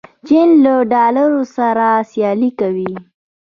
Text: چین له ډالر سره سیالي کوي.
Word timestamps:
چین 0.27 0.49
له 0.63 0.73
ډالر 0.91 1.31
سره 1.55 1.87
سیالي 2.11 2.49
کوي. 2.59 2.91